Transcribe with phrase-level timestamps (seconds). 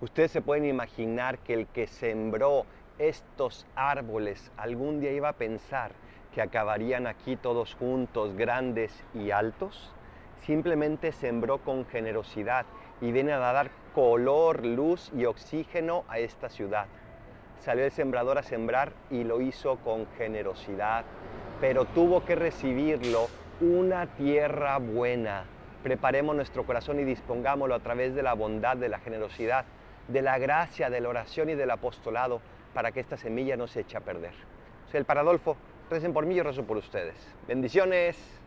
[0.00, 2.64] Ustedes se pueden imaginar que el que sembró
[2.98, 5.92] estos árboles algún día iba a pensar
[6.34, 9.92] que acabarían aquí todos juntos, grandes y altos.
[10.46, 12.64] Simplemente sembró con generosidad
[13.02, 16.86] y viene a dar color, luz y oxígeno a esta ciudad.
[17.58, 21.04] Salió el sembrador a sembrar y lo hizo con generosidad,
[21.60, 23.28] pero tuvo que recibirlo
[23.60, 25.44] una tierra buena.
[25.82, 29.66] Preparemos nuestro corazón y dispongámoslo a través de la bondad, de la generosidad,
[30.10, 32.40] de la gracia, de la oración y del apostolado
[32.74, 34.34] para que esta semilla no se eche a perder.
[34.90, 35.56] Soy el Paradolfo,
[35.88, 37.14] recen por mí, yo rezo por ustedes.
[37.46, 38.39] Bendiciones.